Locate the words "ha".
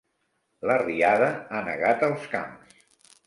1.57-1.61